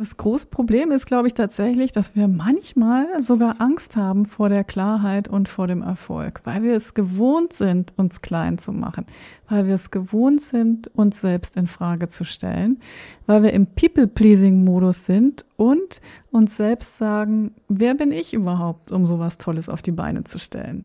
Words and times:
Das 0.00 0.16
große 0.16 0.46
Problem 0.46 0.92
ist, 0.92 1.06
glaube 1.06 1.26
ich, 1.26 1.34
tatsächlich, 1.34 1.90
dass 1.90 2.14
wir 2.14 2.28
manchmal 2.28 3.20
sogar 3.20 3.60
Angst 3.60 3.96
haben 3.96 4.26
vor 4.26 4.48
der 4.48 4.62
Klarheit 4.62 5.26
und 5.26 5.48
vor 5.48 5.66
dem 5.66 5.82
Erfolg, 5.82 6.40
weil 6.44 6.62
wir 6.62 6.76
es 6.76 6.94
gewohnt 6.94 7.52
sind, 7.52 7.94
uns 7.96 8.20
klein 8.20 8.58
zu 8.58 8.70
machen, 8.70 9.06
weil 9.48 9.66
wir 9.66 9.74
es 9.74 9.90
gewohnt 9.90 10.40
sind, 10.40 10.86
uns 10.94 11.20
selbst 11.20 11.56
in 11.56 11.66
Frage 11.66 12.06
zu 12.06 12.22
stellen, 12.22 12.78
weil 13.26 13.42
wir 13.42 13.52
im 13.52 13.66
People-Pleasing-Modus 13.66 15.04
sind 15.04 15.44
und 15.56 16.00
uns 16.30 16.56
selbst 16.56 16.96
sagen, 16.96 17.56
wer 17.66 17.94
bin 17.94 18.12
ich 18.12 18.32
überhaupt, 18.32 18.92
um 18.92 19.04
sowas 19.04 19.36
Tolles 19.36 19.68
auf 19.68 19.82
die 19.82 19.90
Beine 19.90 20.22
zu 20.22 20.38
stellen? 20.38 20.84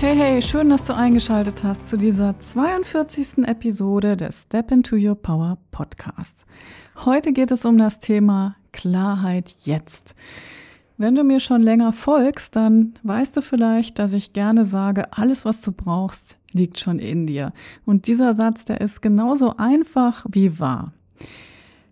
Hey, 0.00 0.16
hey, 0.16 0.40
schön, 0.40 0.70
dass 0.70 0.84
du 0.84 0.94
eingeschaltet 0.94 1.62
hast 1.62 1.90
zu 1.90 1.98
dieser 1.98 2.34
42. 2.40 3.44
Episode 3.46 4.16
des 4.16 4.44
Step 4.44 4.72
into 4.72 4.96
Your 4.96 5.14
Power 5.14 5.58
Podcasts. 5.72 6.46
Heute 7.04 7.34
geht 7.34 7.50
es 7.50 7.66
um 7.66 7.76
das 7.76 8.00
Thema 8.00 8.56
Klarheit 8.72 9.52
jetzt. 9.64 10.14
Wenn 10.96 11.16
du 11.16 11.22
mir 11.22 11.38
schon 11.38 11.60
länger 11.60 11.92
folgst, 11.92 12.56
dann 12.56 12.94
weißt 13.02 13.36
du 13.36 13.42
vielleicht, 13.42 13.98
dass 13.98 14.14
ich 14.14 14.32
gerne 14.32 14.64
sage, 14.64 15.12
alles, 15.12 15.44
was 15.44 15.60
du 15.60 15.70
brauchst, 15.70 16.38
liegt 16.50 16.80
schon 16.80 16.98
in 16.98 17.26
dir. 17.26 17.52
Und 17.84 18.06
dieser 18.06 18.32
Satz, 18.32 18.64
der 18.64 18.80
ist 18.80 19.02
genauso 19.02 19.58
einfach 19.58 20.24
wie 20.30 20.58
wahr. 20.58 20.94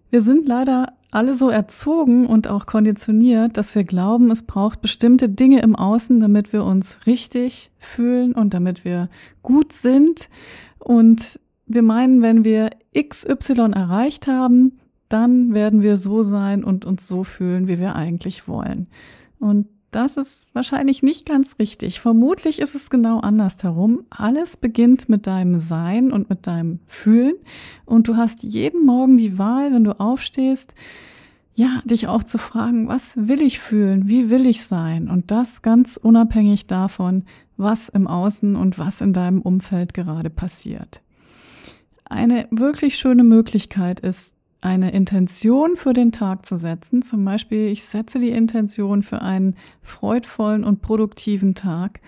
Wir 0.08 0.22
sind 0.22 0.48
leider 0.48 0.94
alle 1.10 1.34
so 1.34 1.48
erzogen 1.48 2.26
und 2.26 2.48
auch 2.48 2.66
konditioniert, 2.66 3.56
dass 3.56 3.74
wir 3.74 3.84
glauben, 3.84 4.30
es 4.30 4.42
braucht 4.42 4.82
bestimmte 4.82 5.28
Dinge 5.28 5.62
im 5.62 5.74
Außen, 5.74 6.20
damit 6.20 6.52
wir 6.52 6.64
uns 6.64 6.98
richtig 7.06 7.70
fühlen 7.78 8.32
und 8.32 8.52
damit 8.52 8.84
wir 8.84 9.08
gut 9.42 9.72
sind. 9.72 10.28
Und 10.78 11.40
wir 11.66 11.82
meinen, 11.82 12.22
wenn 12.22 12.44
wir 12.44 12.70
XY 12.96 13.72
erreicht 13.74 14.26
haben, 14.26 14.78
dann 15.08 15.54
werden 15.54 15.80
wir 15.82 15.96
so 15.96 16.22
sein 16.22 16.62
und 16.62 16.84
uns 16.84 17.08
so 17.08 17.24
fühlen, 17.24 17.68
wie 17.68 17.78
wir 17.78 17.96
eigentlich 17.96 18.46
wollen. 18.46 18.88
Und 19.38 19.66
das 19.90 20.16
ist 20.16 20.54
wahrscheinlich 20.54 21.02
nicht 21.02 21.24
ganz 21.24 21.58
richtig. 21.58 22.00
Vermutlich 22.00 22.58
ist 22.58 22.74
es 22.74 22.90
genau 22.90 23.20
andersherum. 23.20 24.04
Alles 24.10 24.56
beginnt 24.56 25.08
mit 25.08 25.26
deinem 25.26 25.58
Sein 25.60 26.12
und 26.12 26.28
mit 26.28 26.46
deinem 26.46 26.80
Fühlen. 26.86 27.34
Und 27.86 28.06
du 28.06 28.16
hast 28.16 28.42
jeden 28.42 28.84
Morgen 28.84 29.16
die 29.16 29.38
Wahl, 29.38 29.72
wenn 29.72 29.84
du 29.84 29.98
aufstehst, 29.98 30.74
ja, 31.54 31.82
dich 31.84 32.06
auch 32.06 32.22
zu 32.22 32.38
fragen, 32.38 32.86
was 32.86 33.16
will 33.16 33.42
ich 33.42 33.58
fühlen? 33.58 34.08
Wie 34.08 34.30
will 34.30 34.46
ich 34.46 34.64
sein? 34.64 35.08
Und 35.08 35.30
das 35.30 35.62
ganz 35.62 35.96
unabhängig 35.96 36.66
davon, 36.66 37.24
was 37.56 37.88
im 37.88 38.06
Außen 38.06 38.56
und 38.56 38.78
was 38.78 39.00
in 39.00 39.12
deinem 39.12 39.42
Umfeld 39.42 39.94
gerade 39.94 40.30
passiert. 40.30 41.02
Eine 42.04 42.46
wirklich 42.50 42.96
schöne 42.96 43.24
Möglichkeit 43.24 44.00
ist, 44.00 44.37
eine 44.60 44.90
Intention 44.90 45.76
für 45.76 45.92
den 45.92 46.12
Tag 46.12 46.44
zu 46.44 46.56
setzen. 46.56 47.02
Zum 47.02 47.24
Beispiel, 47.24 47.68
ich 47.68 47.84
setze 47.84 48.18
die 48.18 48.30
Intention 48.30 49.02
für 49.02 49.22
einen 49.22 49.56
freudvollen 49.82 50.64
und 50.64 50.82
produktiven 50.82 51.54
Tag 51.54 52.00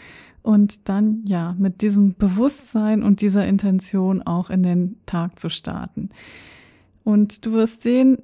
und 0.43 0.89
dann 0.89 1.23
ja 1.27 1.55
mit 1.59 1.83
diesem 1.83 2.15
Bewusstsein 2.15 3.03
und 3.03 3.21
dieser 3.21 3.47
Intention 3.47 4.23
auch 4.23 4.51
in 4.51 4.63
den 4.63 4.97
Tag 5.07 5.39
zu 5.39 5.49
starten. 5.49 6.11
Und 7.05 7.47
du 7.47 7.53
wirst 7.53 7.83
sehen, 7.83 8.19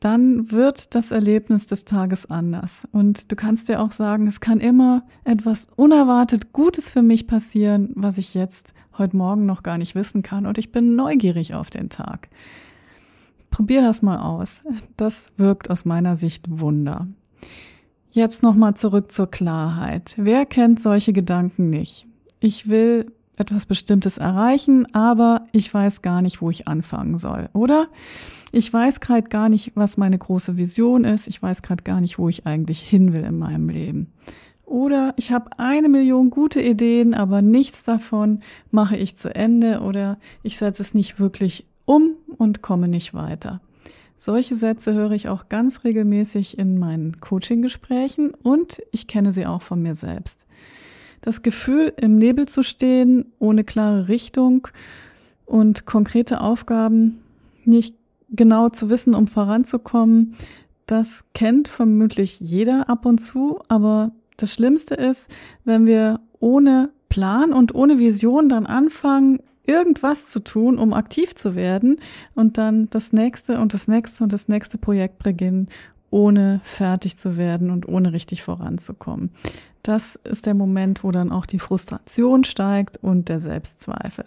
dann 0.00 0.50
wird 0.50 0.94
das 0.96 1.12
Erlebnis 1.12 1.66
des 1.66 1.84
Tages 1.84 2.28
anders. 2.28 2.88
Und 2.90 3.30
du 3.30 3.36
kannst 3.36 3.68
dir 3.68 3.80
auch 3.80 3.92
sagen, 3.92 4.26
es 4.26 4.40
kann 4.40 4.58
immer 4.58 5.04
etwas 5.22 5.68
unerwartet 5.76 6.52
Gutes 6.52 6.90
für 6.90 7.02
mich 7.02 7.28
passieren, 7.28 7.90
was 7.94 8.18
ich 8.18 8.34
jetzt 8.34 8.74
heute 8.98 9.16
Morgen 9.16 9.46
noch 9.46 9.62
gar 9.62 9.78
nicht 9.78 9.94
wissen 9.94 10.22
kann. 10.22 10.46
Und 10.46 10.58
ich 10.58 10.72
bin 10.72 10.96
neugierig 10.96 11.54
auf 11.54 11.70
den 11.70 11.88
Tag. 11.88 12.28
Probier 13.52 13.82
das 13.82 14.02
mal 14.02 14.18
aus. 14.18 14.62
Das 14.96 15.26
wirkt 15.36 15.70
aus 15.70 15.84
meiner 15.84 16.16
Sicht 16.16 16.46
Wunder. 16.48 17.06
Jetzt 18.10 18.42
nochmal 18.42 18.74
zurück 18.74 19.12
zur 19.12 19.30
Klarheit. 19.30 20.14
Wer 20.16 20.46
kennt 20.46 20.80
solche 20.80 21.12
Gedanken 21.12 21.70
nicht? 21.70 22.06
Ich 22.40 22.68
will 22.68 23.12
etwas 23.36 23.66
Bestimmtes 23.66 24.16
erreichen, 24.18 24.86
aber 24.94 25.46
ich 25.52 25.72
weiß 25.72 26.00
gar 26.02 26.22
nicht, 26.22 26.40
wo 26.40 26.48
ich 26.48 26.66
anfangen 26.66 27.18
soll, 27.18 27.50
oder? 27.52 27.88
Ich 28.52 28.72
weiß 28.72 29.00
gerade 29.00 29.28
gar 29.28 29.50
nicht, 29.50 29.72
was 29.74 29.96
meine 29.98 30.18
große 30.18 30.56
Vision 30.56 31.04
ist. 31.04 31.26
Ich 31.28 31.42
weiß 31.42 31.60
gerade 31.60 31.82
gar 31.82 32.00
nicht, 32.00 32.18
wo 32.18 32.28
ich 32.30 32.46
eigentlich 32.46 32.80
hin 32.80 33.12
will 33.12 33.24
in 33.24 33.38
meinem 33.38 33.68
Leben. 33.68 34.12
Oder 34.64 35.12
ich 35.18 35.30
habe 35.30 35.58
eine 35.58 35.90
Million 35.90 36.30
gute 36.30 36.62
Ideen, 36.62 37.12
aber 37.12 37.42
nichts 37.42 37.84
davon 37.84 38.40
mache 38.70 38.96
ich 38.96 39.16
zu 39.16 39.34
Ende 39.34 39.80
oder 39.80 40.18
ich 40.42 40.56
setze 40.56 40.82
es 40.82 40.94
nicht 40.94 41.20
wirklich 41.20 41.66
um 41.92 42.16
und 42.38 42.62
komme 42.62 42.88
nicht 42.88 43.12
weiter. 43.12 43.60
Solche 44.16 44.54
Sätze 44.54 44.94
höre 44.94 45.10
ich 45.10 45.28
auch 45.28 45.50
ganz 45.50 45.84
regelmäßig 45.84 46.58
in 46.58 46.78
meinen 46.78 47.20
Coaching-Gesprächen 47.20 48.32
und 48.42 48.80
ich 48.92 49.06
kenne 49.06 49.30
sie 49.30 49.44
auch 49.46 49.60
von 49.60 49.82
mir 49.82 49.94
selbst. 49.94 50.46
Das 51.20 51.42
Gefühl, 51.42 51.92
im 51.98 52.16
Nebel 52.16 52.46
zu 52.48 52.62
stehen, 52.62 53.26
ohne 53.38 53.62
klare 53.62 54.08
Richtung 54.08 54.68
und 55.44 55.84
konkrete 55.84 56.40
Aufgaben 56.40 57.20
nicht 57.64 57.94
genau 58.30 58.70
zu 58.70 58.88
wissen, 58.88 59.14
um 59.14 59.26
voranzukommen, 59.26 60.36
das 60.86 61.24
kennt 61.34 61.68
vermutlich 61.68 62.40
jeder 62.40 62.88
ab 62.88 63.04
und 63.04 63.18
zu, 63.18 63.60
aber 63.68 64.12
das 64.38 64.54
Schlimmste 64.54 64.94
ist, 64.94 65.28
wenn 65.64 65.84
wir 65.84 66.20
ohne 66.40 66.90
Plan 67.10 67.52
und 67.52 67.74
ohne 67.74 67.98
Vision 67.98 68.48
dann 68.48 68.64
anfangen, 68.64 69.40
irgendwas 69.64 70.26
zu 70.26 70.40
tun, 70.40 70.78
um 70.78 70.92
aktiv 70.92 71.34
zu 71.34 71.54
werden 71.54 72.00
und 72.34 72.58
dann 72.58 72.88
das 72.90 73.12
nächste 73.12 73.60
und 73.60 73.74
das 73.74 73.88
nächste 73.88 74.24
und 74.24 74.32
das 74.32 74.48
nächste 74.48 74.78
Projekt 74.78 75.22
beginnen, 75.22 75.68
ohne 76.10 76.60
fertig 76.64 77.16
zu 77.16 77.36
werden 77.36 77.70
und 77.70 77.88
ohne 77.88 78.12
richtig 78.12 78.42
voranzukommen. 78.42 79.30
Das 79.82 80.14
ist 80.22 80.46
der 80.46 80.54
Moment, 80.54 81.02
wo 81.02 81.10
dann 81.10 81.32
auch 81.32 81.44
die 81.44 81.58
Frustration 81.58 82.44
steigt 82.44 82.98
und 82.98 83.28
der 83.28 83.40
Selbstzweifel. 83.40 84.26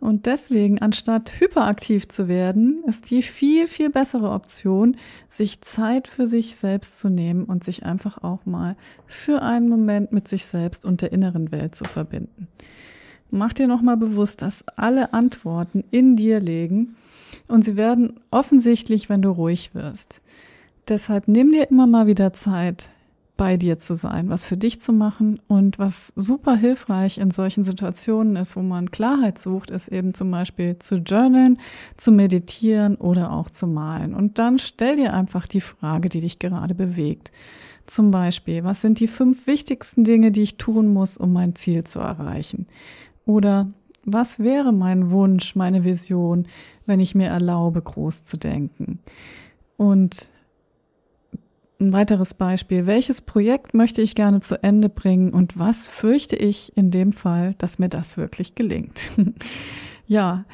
Und 0.00 0.26
deswegen, 0.26 0.80
anstatt 0.80 1.38
hyperaktiv 1.38 2.08
zu 2.08 2.26
werden, 2.26 2.82
ist 2.88 3.10
die 3.10 3.22
viel, 3.22 3.68
viel 3.68 3.90
bessere 3.90 4.30
Option, 4.30 4.96
sich 5.28 5.60
Zeit 5.60 6.08
für 6.08 6.26
sich 6.26 6.56
selbst 6.56 6.98
zu 6.98 7.08
nehmen 7.08 7.44
und 7.44 7.62
sich 7.62 7.84
einfach 7.84 8.24
auch 8.24 8.46
mal 8.46 8.76
für 9.06 9.42
einen 9.42 9.68
Moment 9.68 10.10
mit 10.10 10.26
sich 10.26 10.46
selbst 10.46 10.84
und 10.84 11.02
der 11.02 11.12
inneren 11.12 11.52
Welt 11.52 11.74
zu 11.74 11.84
verbinden. 11.84 12.48
Mach 13.30 13.52
dir 13.52 13.66
nochmal 13.66 13.96
bewusst, 13.96 14.42
dass 14.42 14.64
alle 14.76 15.12
Antworten 15.12 15.84
in 15.90 16.16
dir 16.16 16.40
liegen 16.40 16.96
und 17.48 17.64
sie 17.64 17.76
werden 17.76 18.20
offensichtlich, 18.30 19.08
wenn 19.08 19.22
du 19.22 19.30
ruhig 19.30 19.74
wirst. 19.74 20.20
Deshalb 20.88 21.28
nimm 21.28 21.52
dir 21.52 21.70
immer 21.70 21.86
mal 21.86 22.06
wieder 22.06 22.32
Zeit, 22.32 22.90
bei 23.40 23.56
dir 23.56 23.78
zu 23.78 23.96
sein, 23.96 24.28
was 24.28 24.44
für 24.44 24.58
dich 24.58 24.82
zu 24.82 24.92
machen 24.92 25.40
und 25.48 25.78
was 25.78 26.12
super 26.14 26.56
hilfreich 26.56 27.16
in 27.16 27.30
solchen 27.30 27.64
Situationen 27.64 28.36
ist, 28.36 28.54
wo 28.54 28.60
man 28.60 28.90
Klarheit 28.90 29.38
sucht, 29.38 29.70
ist 29.70 29.88
eben 29.88 30.12
zum 30.12 30.30
Beispiel 30.30 30.76
zu 30.78 30.96
journalen, 30.96 31.58
zu 31.96 32.12
meditieren 32.12 32.96
oder 32.96 33.32
auch 33.32 33.48
zu 33.48 33.66
malen. 33.66 34.12
Und 34.12 34.38
dann 34.38 34.58
stell 34.58 34.96
dir 34.96 35.14
einfach 35.14 35.46
die 35.46 35.62
Frage, 35.62 36.10
die 36.10 36.20
dich 36.20 36.38
gerade 36.38 36.74
bewegt. 36.74 37.32
Zum 37.86 38.10
Beispiel, 38.10 38.62
was 38.62 38.82
sind 38.82 39.00
die 39.00 39.08
fünf 39.08 39.46
wichtigsten 39.46 40.04
Dinge, 40.04 40.32
die 40.32 40.42
ich 40.42 40.58
tun 40.58 40.92
muss, 40.92 41.16
um 41.16 41.32
mein 41.32 41.54
Ziel 41.54 41.82
zu 41.84 41.98
erreichen? 41.98 42.66
Oder 43.30 43.70
was 44.04 44.40
wäre 44.40 44.72
mein 44.72 45.12
Wunsch, 45.12 45.54
meine 45.54 45.84
Vision, 45.84 46.48
wenn 46.84 46.98
ich 46.98 47.14
mir 47.14 47.28
erlaube, 47.28 47.80
groß 47.80 48.24
zu 48.24 48.36
denken? 48.36 48.98
Und 49.76 50.32
ein 51.78 51.92
weiteres 51.92 52.34
Beispiel. 52.34 52.86
Welches 52.86 53.20
Projekt 53.22 53.72
möchte 53.72 54.02
ich 54.02 54.16
gerne 54.16 54.40
zu 54.40 54.60
Ende 54.64 54.88
bringen 54.88 55.32
und 55.32 55.56
was 55.56 55.88
fürchte 55.88 56.34
ich 56.34 56.76
in 56.76 56.90
dem 56.90 57.12
Fall, 57.12 57.54
dass 57.58 57.78
mir 57.78 57.88
das 57.88 58.16
wirklich 58.16 58.56
gelingt? 58.56 59.00
ja, 60.08 60.44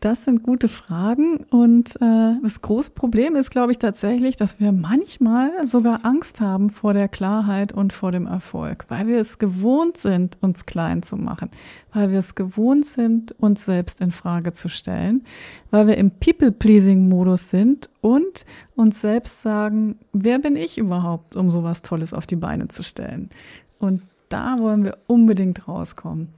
Das 0.00 0.24
sind 0.24 0.42
gute 0.42 0.68
Fragen 0.68 1.38
und 1.48 1.96
äh, 1.96 2.34
das 2.42 2.60
große 2.60 2.90
Problem 2.90 3.36
ist, 3.36 3.50
glaube 3.50 3.72
ich, 3.72 3.78
tatsächlich, 3.78 4.36
dass 4.36 4.60
wir 4.60 4.70
manchmal 4.70 5.66
sogar 5.66 6.04
Angst 6.04 6.42
haben 6.42 6.68
vor 6.68 6.92
der 6.92 7.08
Klarheit 7.08 7.72
und 7.72 7.94
vor 7.94 8.12
dem 8.12 8.26
Erfolg, 8.26 8.84
weil 8.88 9.06
wir 9.06 9.18
es 9.18 9.38
gewohnt 9.38 9.96
sind, 9.96 10.36
uns 10.42 10.66
klein 10.66 11.02
zu 11.02 11.16
machen, 11.16 11.48
weil 11.94 12.10
wir 12.10 12.18
es 12.18 12.34
gewohnt 12.34 12.84
sind, 12.84 13.34
uns 13.40 13.64
selbst 13.64 14.02
in 14.02 14.12
Frage 14.12 14.52
zu 14.52 14.68
stellen, 14.68 15.24
weil 15.70 15.86
wir 15.86 15.96
im 15.96 16.10
People-Pleasing-Modus 16.10 17.48
sind 17.48 17.88
und 18.02 18.44
uns 18.76 19.00
selbst 19.00 19.40
sagen, 19.40 19.98
wer 20.12 20.38
bin 20.38 20.56
ich 20.56 20.76
überhaupt, 20.76 21.34
um 21.34 21.48
sowas 21.48 21.80
Tolles 21.80 22.12
auf 22.12 22.26
die 22.26 22.36
Beine 22.36 22.68
zu 22.68 22.82
stellen? 22.82 23.30
Und 23.78 24.02
da 24.28 24.58
wollen 24.58 24.84
wir 24.84 24.98
unbedingt 25.06 25.66
rauskommen. 25.66 26.28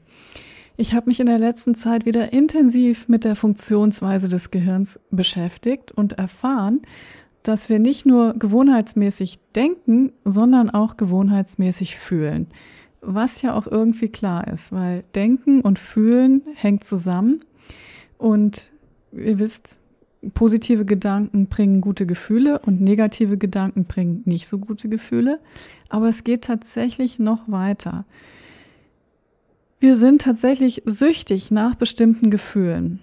Ich 0.78 0.92
habe 0.92 1.08
mich 1.08 1.20
in 1.20 1.26
der 1.26 1.38
letzten 1.38 1.74
Zeit 1.74 2.04
wieder 2.04 2.34
intensiv 2.34 3.08
mit 3.08 3.24
der 3.24 3.34
Funktionsweise 3.34 4.28
des 4.28 4.50
Gehirns 4.50 5.00
beschäftigt 5.10 5.90
und 5.90 6.14
erfahren, 6.14 6.82
dass 7.42 7.70
wir 7.70 7.78
nicht 7.78 8.04
nur 8.04 8.34
gewohnheitsmäßig 8.34 9.38
denken, 9.54 10.12
sondern 10.24 10.68
auch 10.68 10.98
gewohnheitsmäßig 10.98 11.96
fühlen. 11.96 12.48
Was 13.00 13.40
ja 13.40 13.54
auch 13.54 13.66
irgendwie 13.66 14.08
klar 14.08 14.48
ist, 14.48 14.70
weil 14.70 15.04
Denken 15.14 15.62
und 15.62 15.78
Fühlen 15.78 16.42
hängt 16.54 16.84
zusammen 16.84 17.40
und 18.18 18.70
ihr 19.12 19.38
wisst, 19.38 19.80
positive 20.34 20.84
Gedanken 20.84 21.46
bringen 21.46 21.80
gute 21.80 22.04
Gefühle 22.04 22.58
und 22.58 22.82
negative 22.82 23.38
Gedanken 23.38 23.86
bringen 23.86 24.22
nicht 24.26 24.46
so 24.46 24.58
gute 24.58 24.88
Gefühle. 24.88 25.40
Aber 25.88 26.08
es 26.08 26.24
geht 26.24 26.42
tatsächlich 26.44 27.18
noch 27.18 27.48
weiter. 27.48 28.04
Wir 29.78 29.96
sind 29.96 30.22
tatsächlich 30.22 30.82
süchtig 30.86 31.50
nach 31.50 31.74
bestimmten 31.74 32.30
Gefühlen. 32.30 33.00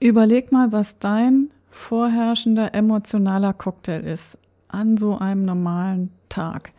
Überleg 0.00 0.52
mal, 0.52 0.70
was 0.70 0.98
dein 0.98 1.50
vorherrschender 1.70 2.74
emotionaler 2.74 3.54
Cocktail 3.54 4.00
ist 4.04 4.38
an 4.68 4.98
so 4.98 5.16
einem 5.16 5.44
normalen 5.44 6.10
Tag. 6.28 6.72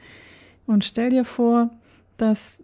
Und 0.67 0.85
stell 0.85 1.09
dir 1.09 1.25
vor, 1.25 1.71
dass 2.17 2.61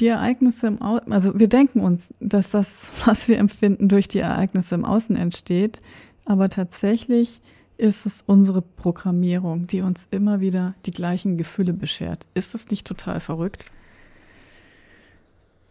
die 0.00 0.08
Ereignisse 0.08 0.66
im 0.66 0.82
Außen, 0.82 1.12
also 1.12 1.38
wir 1.38 1.48
denken 1.48 1.80
uns, 1.80 2.12
dass 2.18 2.50
das, 2.50 2.90
was 3.04 3.28
wir 3.28 3.38
empfinden, 3.38 3.88
durch 3.88 4.08
die 4.08 4.18
Ereignisse 4.18 4.74
im 4.74 4.84
Außen 4.84 5.14
entsteht, 5.14 5.80
aber 6.24 6.48
tatsächlich 6.48 7.40
ist 7.76 8.06
es 8.06 8.22
unsere 8.26 8.62
Programmierung, 8.62 9.66
die 9.66 9.82
uns 9.82 10.08
immer 10.10 10.40
wieder 10.40 10.74
die 10.86 10.92
gleichen 10.92 11.36
Gefühle 11.36 11.72
beschert. 11.72 12.26
Ist 12.34 12.54
das 12.54 12.70
nicht 12.70 12.86
total 12.86 13.20
verrückt? 13.20 13.66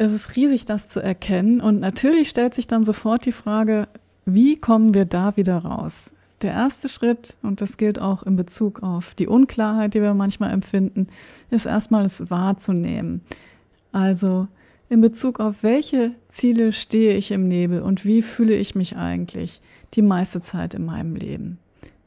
Es 0.03 0.13
ist 0.13 0.35
riesig, 0.35 0.65
das 0.65 0.89
zu 0.89 1.01
erkennen. 1.01 1.61
Und 1.61 1.79
natürlich 1.79 2.29
stellt 2.29 2.53
sich 2.53 2.67
dann 2.67 2.85
sofort 2.85 3.25
die 3.25 3.31
Frage, 3.31 3.87
wie 4.25 4.57
kommen 4.57 4.93
wir 4.93 5.05
da 5.05 5.35
wieder 5.35 5.57
raus? 5.59 6.11
Der 6.41 6.51
erste 6.51 6.89
Schritt, 6.89 7.37
und 7.41 7.61
das 7.61 7.77
gilt 7.77 7.99
auch 7.99 8.23
in 8.23 8.35
Bezug 8.35 8.83
auf 8.83 9.15
die 9.15 9.27
Unklarheit, 9.27 9.93
die 9.93 10.01
wir 10.01 10.13
manchmal 10.13 10.51
empfinden, 10.51 11.07
ist 11.49 11.65
erstmal 11.65 12.05
es 12.05 12.29
wahrzunehmen. 12.29 13.21
Also 13.91 14.47
in 14.89 15.01
Bezug 15.01 15.39
auf 15.39 15.63
welche 15.63 16.11
Ziele 16.27 16.73
stehe 16.73 17.15
ich 17.15 17.31
im 17.31 17.47
Nebel 17.47 17.81
und 17.81 18.05
wie 18.05 18.21
fühle 18.21 18.55
ich 18.55 18.75
mich 18.75 18.97
eigentlich 18.97 19.61
die 19.93 20.01
meiste 20.01 20.41
Zeit 20.41 20.73
in 20.73 20.85
meinem 20.85 21.15
Leben. 21.15 21.59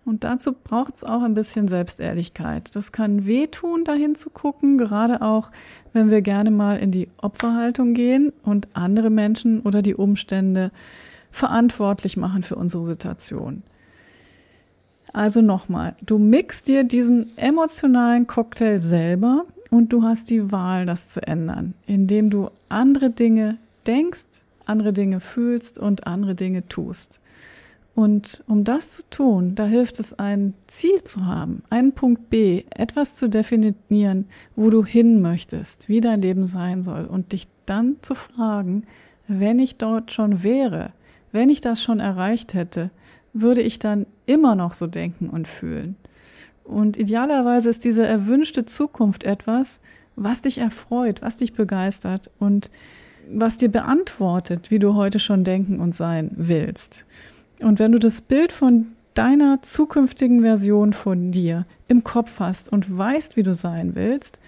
Und 0.07 0.23
dazu 0.23 0.53
braucht 0.53 0.95
es 0.95 1.05
auch 1.05 1.23
ein 1.23 1.35
bisschen 1.35 1.67
Selbstehrlichkeit. 1.67 2.77
Das 2.77 2.93
kann 2.93 3.27
wehtun, 3.27 3.85
dahin 3.85 4.15
zu 4.15 4.31
gucken, 4.31 4.79
gerade 4.79 5.21
auch, 5.21 5.51
wenn 5.93 6.11
wir 6.11 6.23
gerne 6.23 6.53
mal 6.53 6.79
in 6.79 6.93
die 6.93 7.09
Opferhaltung 7.19 7.93
gehen 7.93 8.33
und 8.45 8.69
andere 8.75 9.11
Menschen 9.11 9.63
oder 9.63 9.83
die 9.83 9.97
Umstände 9.97 10.71
verantwortlich 11.33 12.17
machen 12.17 12.45
für 12.45 12.55
unsere 12.55 12.87
Situation. 12.87 13.65
Also 15.13 15.41
nochmal, 15.41 15.97
du 16.03 16.19
mixst 16.19 16.69
dir 16.69 16.85
diesen 16.85 17.37
emotionalen 17.37 18.29
Cocktail 18.29 18.81
selber 18.81 19.45
und 19.71 19.93
du 19.93 20.05
hast 20.05 20.31
die 20.31 20.53
Wahl, 20.53 20.87
das 20.87 21.09
zu 21.09 21.21
ändern, 21.21 21.75
indem 21.87 22.31
du 22.31 22.51
andere 22.69 23.11
Dinge 23.11 23.59
denkst, 23.89 24.27
andere 24.67 24.93
Dinge 24.93 25.19
fühlst 25.19 25.81
und 25.81 26.07
andere 26.07 26.37
Dinge 26.37 26.69
tust. 26.69 27.21
Und 27.97 28.45
um 28.47 28.63
das 28.63 28.91
zu 28.91 29.03
tun, 29.09 29.55
da 29.55 29.65
hilft 29.65 29.99
es, 30.01 30.19
ein 30.19 30.53
Ziel 30.67 31.03
zu 31.03 31.25
haben, 31.25 31.63
einen 31.71 31.93
Punkt 31.93 32.29
B, 32.29 32.65
etwas 32.69 33.17
zu 33.17 33.27
definieren, 33.27 34.27
wo 34.55 34.69
du 34.69 34.85
hin 34.85 35.23
möchtest, 35.23 35.89
wie 35.89 36.03
dein 36.03 36.21
Leben 36.21 36.45
sein 36.45 36.83
soll 36.83 37.07
und 37.07 37.33
dich 37.33 37.49
dann 37.65 37.97
zu 38.03 38.15
fragen, 38.15 38.83
wenn 39.29 39.59
ich 39.59 39.77
dort 39.77 40.13
schon 40.13 40.43
wäre, 40.43 40.93
wenn 41.33 41.49
ich 41.49 41.63
das 41.63 41.83
schon 41.83 41.99
erreicht 41.99 42.53
hätte, 42.53 42.91
würde 43.33 43.63
ich 43.63 43.79
dann 43.79 44.05
immer 44.27 44.55
noch 44.57 44.75
so 44.75 44.87
denken 44.87 45.31
und 45.31 45.49
fühlen. 45.49 45.97
Und 46.65 46.99
idealerweise 46.99 47.71
ist 47.71 47.83
diese 47.83 48.05
erwünschte 48.05 48.67
Zukunft 48.67 49.25
etwas, 49.25 49.81
was 50.17 50.43
dich 50.43 50.59
erfreut, 50.59 51.23
was 51.23 51.39
dich 51.39 51.55
begeistert 51.55 52.31
und 52.39 52.71
was 53.31 53.57
dir 53.57 53.71
beantwortet, 53.71 54.71
wie 54.71 54.79
du 54.79 54.95
heute 54.97 55.19
schon 55.19 55.45
denken 55.45 55.81
und 55.81 55.95
sein 55.95 56.33
willst. 56.37 57.07
Und 57.61 57.79
wenn 57.79 57.93
du 57.93 57.99
das 57.99 58.21
Bild 58.21 58.53
von 58.53 58.89
deiner 59.15 59.63
zukünftigen 59.63 60.43
Version 60.43 60.93
von 60.93 61.33
dir 61.33 61.65
im 61.89 62.05
Kopf 62.05 62.39
hast 62.41 62.71
und 62.71 62.95
weißt, 62.97 63.37
wie 63.37 63.43
du 63.43 63.55
sein 63.55 63.95
willst 63.95 64.39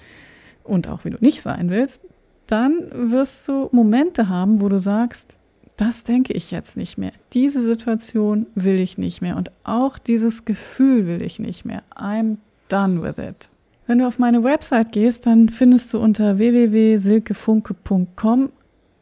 und 0.65 0.89
auch 0.89 1.05
wie 1.05 1.11
du 1.11 1.19
nicht 1.21 1.43
sein 1.43 1.71
willst, 1.71 2.03
dann 2.47 3.11
wirst 3.11 3.49
du 3.49 3.69
Momente 3.73 4.29
haben, 4.29 4.61
wo 4.61 4.69
du 4.69 4.79
sagst, 4.79 5.39
das 5.77 6.05
denke 6.05 6.33
ich 6.33 6.51
jetzt 6.51 6.77
nicht 6.77 6.99
mehr. 6.99 7.13
Diese 7.33 7.63
Situation 7.63 8.47
will 8.55 8.81
ich 8.81 8.99
nicht 8.99 9.23
mehr 9.23 9.37
und 9.37 9.53
auch 9.65 9.99
dieses 9.99 10.45
Gefühl 10.45 11.07
will 11.07 11.23
ich 11.23 11.39
nicht 11.39 11.65
mehr. 11.65 11.83
I'm 11.95 12.39
done 12.69 13.03
with 13.03 13.17
it. 13.19 13.49
Wenn 13.87 13.99
du 13.99 14.07
auf 14.07 14.19
meine 14.19 14.45
Website 14.45 14.93
gehst, 14.93 15.25
dann 15.25 15.49
findest 15.49 15.95
du 15.95 15.99
unter 15.99 16.37
www.silkefunke.com 16.37 18.51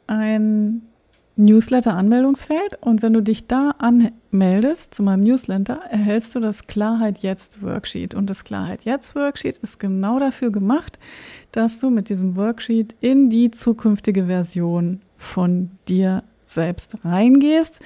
ein 0.06 0.82
Newsletter-Anmeldungsfeld 1.36 2.78
und 2.80 3.02
wenn 3.02 3.12
du 3.12 3.22
dich 3.22 3.46
da 3.46 3.74
anmeldest 3.78 4.94
zu 4.94 5.02
meinem 5.02 5.22
Newsletter, 5.22 5.80
erhältst 5.90 6.34
du 6.34 6.40
das 6.40 6.66
Klarheit 6.66 7.18
jetzt 7.18 7.62
Worksheet. 7.62 8.14
Und 8.14 8.30
das 8.30 8.42
Klarheit 8.44 8.84
jetzt 8.84 9.14
Worksheet 9.14 9.58
ist 9.58 9.78
genau 9.78 10.18
dafür 10.18 10.50
gemacht, 10.50 10.98
dass 11.52 11.78
du 11.78 11.90
mit 11.90 12.08
diesem 12.08 12.36
Worksheet 12.36 12.96
in 13.00 13.28
die 13.28 13.50
zukünftige 13.50 14.26
Version 14.26 15.02
von 15.18 15.70
dir 15.88 16.24
selbst 16.46 16.96
reingehst 17.04 17.80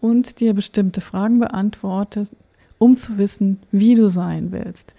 und 0.00 0.38
dir 0.38 0.54
bestimmte 0.54 1.00
Fragen 1.00 1.40
beantwortest, 1.40 2.36
um 2.78 2.94
zu 2.96 3.18
wissen, 3.18 3.60
wie 3.72 3.96
du 3.96 4.08
sein 4.08 4.52
willst. 4.52 4.94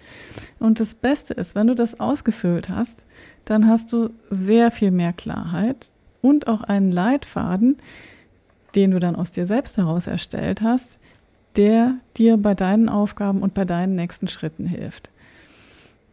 Und 0.58 0.78
das 0.78 0.94
Beste 0.94 1.32
ist, 1.32 1.54
wenn 1.54 1.68
du 1.68 1.74
das 1.74 2.00
ausgefüllt 2.00 2.68
hast, 2.68 3.06
dann 3.46 3.66
hast 3.66 3.92
du 3.94 4.10
sehr 4.28 4.70
viel 4.70 4.90
mehr 4.90 5.14
Klarheit 5.14 5.90
und 6.24 6.48
auch 6.48 6.62
einen 6.62 6.90
Leitfaden, 6.90 7.76
den 8.74 8.92
du 8.92 8.98
dann 8.98 9.14
aus 9.14 9.30
dir 9.30 9.44
selbst 9.44 9.76
heraus 9.76 10.06
erstellt 10.06 10.62
hast, 10.62 10.98
der 11.54 11.96
dir 12.16 12.38
bei 12.38 12.54
deinen 12.54 12.88
Aufgaben 12.88 13.42
und 13.42 13.52
bei 13.52 13.66
deinen 13.66 13.94
nächsten 13.94 14.26
Schritten 14.26 14.66
hilft. 14.66 15.10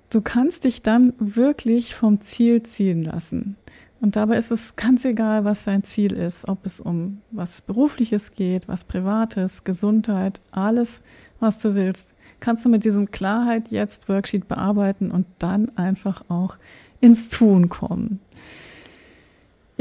Du 0.09 0.19
kannst 0.19 0.65
dich 0.65 0.81
dann 0.81 1.13
wirklich 1.17 1.95
vom 1.95 2.19
Ziel 2.19 2.61
ziehen 2.63 3.03
lassen. 3.03 3.55
Und 4.01 4.17
dabei 4.17 4.35
ist 4.35 4.51
es 4.51 4.75
ganz 4.75 5.05
egal, 5.05 5.45
was 5.45 5.63
dein 5.63 5.85
Ziel 5.85 6.11
ist, 6.11 6.49
ob 6.49 6.65
es 6.65 6.81
um 6.81 7.21
was 7.31 7.61
Berufliches 7.61 8.31
geht, 8.31 8.67
was 8.67 8.83
Privates, 8.83 9.63
Gesundheit, 9.63 10.41
alles, 10.51 11.01
was 11.39 11.59
du 11.59 11.73
willst, 11.73 12.13
kannst 12.41 12.65
du 12.65 12.69
mit 12.69 12.83
diesem 12.83 13.11
Klarheit 13.11 13.71
jetzt 13.71 14.09
Worksheet 14.09 14.49
bearbeiten 14.49 15.09
und 15.09 15.25
dann 15.39 15.77
einfach 15.77 16.25
auch 16.27 16.57
ins 16.99 17.29
Tun 17.29 17.69
kommen. 17.69 18.19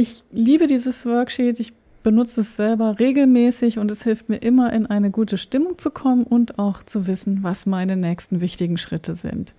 Ich 0.00 0.24
liebe 0.32 0.66
dieses 0.66 1.04
Worksheet. 1.04 1.60
Ich 1.60 1.74
benutze 2.02 2.40
es 2.40 2.56
selber 2.56 2.98
regelmäßig 2.98 3.78
und 3.78 3.90
es 3.90 4.02
hilft 4.02 4.30
mir 4.30 4.38
immer 4.38 4.72
in 4.72 4.86
eine 4.86 5.10
gute 5.10 5.36
Stimmung 5.36 5.76
zu 5.76 5.90
kommen 5.90 6.24
und 6.24 6.58
auch 6.58 6.82
zu 6.82 7.06
wissen, 7.06 7.42
was 7.42 7.66
meine 7.66 7.98
nächsten 7.98 8.40
wichtigen 8.40 8.78
Schritte 8.78 9.14
sind. 9.14 9.52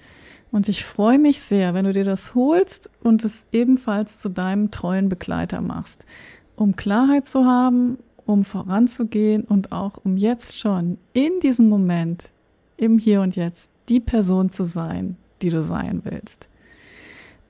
Und 0.51 0.67
ich 0.67 0.83
freue 0.83 1.19
mich 1.19 1.41
sehr, 1.41 1.75
wenn 1.75 1.85
du 1.85 1.93
dir 1.93 2.05
das 2.05 2.33
holst 2.33 2.89
und 3.03 3.23
es 3.23 3.45
ebenfalls 3.51 4.17
zu 4.17 4.29
deinem 4.29 4.71
treuen 4.71 5.09
Begleiter 5.09 5.61
machst, 5.61 6.07
um 6.55 6.75
Klarheit 6.75 7.27
zu 7.27 7.45
haben, 7.45 7.99
um 8.25 8.43
voranzugehen 8.43 9.43
und 9.43 9.71
auch 9.71 10.03
um 10.03 10.17
jetzt 10.17 10.57
schon 10.57 10.97
in 11.13 11.39
diesem 11.43 11.69
Moment, 11.69 12.31
im 12.77 12.97
Hier 12.97 13.21
und 13.21 13.35
Jetzt, 13.35 13.69
die 13.89 13.99
Person 13.99 14.49
zu 14.51 14.63
sein, 14.63 15.17
die 15.43 15.49
du 15.49 15.61
sein 15.61 16.01
willst. 16.03 16.47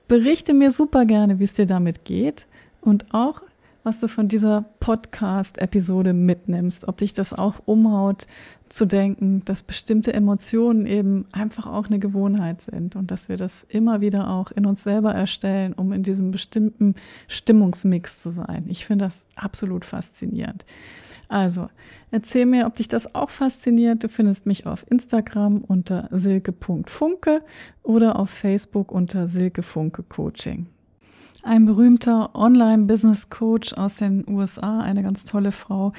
Berichte 0.08 0.52
mir 0.52 0.70
super 0.70 1.06
gerne, 1.06 1.38
wie 1.38 1.44
es 1.44 1.54
dir 1.54 1.64
damit 1.64 2.04
geht 2.04 2.46
und 2.82 3.14
auch, 3.14 3.42
was 3.84 4.00
du 4.00 4.08
von 4.08 4.28
dieser 4.28 4.64
Podcast-Episode 4.80 6.12
mitnimmst, 6.12 6.86
ob 6.86 6.98
dich 6.98 7.14
das 7.14 7.32
auch 7.32 7.54
umhaut 7.64 8.26
zu 8.68 8.86
denken, 8.86 9.44
dass 9.44 9.62
bestimmte 9.62 10.12
Emotionen 10.12 10.86
eben 10.86 11.26
einfach 11.32 11.66
auch 11.66 11.86
eine 11.86 11.98
Gewohnheit 11.98 12.60
sind 12.60 12.96
und 12.96 13.10
dass 13.10 13.28
wir 13.28 13.36
das 13.36 13.64
immer 13.64 14.00
wieder 14.00 14.30
auch 14.30 14.50
in 14.50 14.66
uns 14.66 14.82
selber 14.82 15.14
erstellen, 15.14 15.72
um 15.72 15.92
in 15.92 16.02
diesem 16.02 16.30
bestimmten 16.30 16.94
Stimmungsmix 17.28 18.18
zu 18.20 18.30
sein. 18.30 18.64
Ich 18.68 18.86
finde 18.86 19.06
das 19.06 19.26
absolut 19.36 19.84
faszinierend. 19.84 20.64
Also, 21.28 21.68
erzähl 22.10 22.46
mir, 22.46 22.66
ob 22.66 22.74
dich 22.74 22.88
das 22.88 23.14
auch 23.14 23.30
fasziniert. 23.30 24.04
Du 24.04 24.08
findest 24.08 24.46
mich 24.46 24.66
auf 24.66 24.84
Instagram 24.90 25.58
unter 25.58 26.08
silke.funke 26.10 27.42
oder 27.82 28.18
auf 28.18 28.30
Facebook 28.30 28.92
unter 28.92 29.26
Silke 29.26 29.62
Coaching. 29.62 30.66
Ein 31.42 31.66
berühmter 31.66 32.34
Online-Business-Coach 32.34 33.74
aus 33.74 33.96
den 33.96 34.24
USA, 34.28 34.80
eine 34.80 35.02
ganz 35.02 35.24
tolle 35.24 35.52
Frau, 35.52 35.92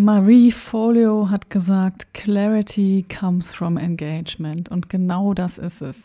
Marie 0.00 0.52
Folio 0.52 1.28
hat 1.28 1.50
gesagt, 1.50 2.14
Clarity 2.14 3.04
comes 3.08 3.52
from 3.52 3.76
engagement. 3.76 4.68
Und 4.68 4.88
genau 4.88 5.34
das 5.34 5.58
ist 5.58 5.82
es. 5.82 6.04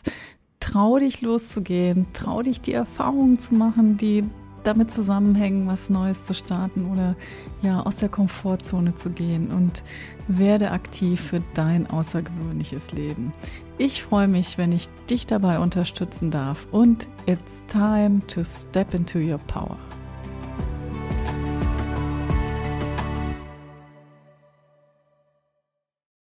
Trau 0.58 0.98
dich 0.98 1.20
loszugehen, 1.20 2.06
trau 2.12 2.42
dich 2.42 2.60
die 2.60 2.72
Erfahrungen 2.72 3.38
zu 3.38 3.54
machen, 3.54 3.96
die 3.96 4.24
damit 4.64 4.90
zusammenhängen, 4.90 5.66
was 5.66 5.90
Neues 5.90 6.26
zu 6.26 6.34
starten 6.34 6.90
oder 6.90 7.14
ja, 7.62 7.80
aus 7.80 7.96
der 7.96 8.08
Komfortzone 8.08 8.94
zu 8.96 9.10
gehen 9.10 9.50
und 9.50 9.82
werde 10.26 10.70
aktiv 10.70 11.20
für 11.20 11.42
dein 11.54 11.88
außergewöhnliches 11.88 12.92
Leben. 12.92 13.32
Ich 13.78 14.02
freue 14.02 14.28
mich, 14.28 14.58
wenn 14.58 14.72
ich 14.72 14.88
dich 15.10 15.26
dabei 15.26 15.58
unterstützen 15.58 16.30
darf 16.30 16.66
und 16.70 17.08
it's 17.26 17.62
time 17.66 18.20
to 18.26 18.44
step 18.44 18.94
into 18.94 19.18
your 19.18 19.38
power. 19.38 19.76